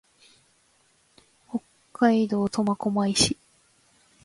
[1.47, 1.61] 北
[1.93, 3.37] 海道苫小牧市